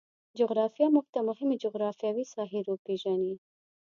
جغرافیه 0.39 0.87
موږ 0.95 1.05
ته 1.13 1.19
مهمې 1.29 1.55
جغرفیاوې 1.63 2.25
ساحې 2.33 2.59
روپیژني 2.67 3.33